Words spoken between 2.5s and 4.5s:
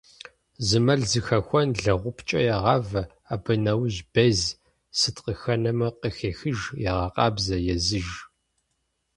егъавэ, абы нэужь без,